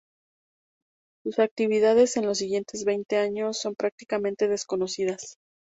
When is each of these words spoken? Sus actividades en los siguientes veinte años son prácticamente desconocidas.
Sus 1.23 1.37
actividades 1.37 2.17
en 2.17 2.25
los 2.25 2.39
siguientes 2.39 2.85
veinte 2.85 3.17
años 3.19 3.59
son 3.59 3.75
prácticamente 3.75 4.47
desconocidas. 4.47 5.37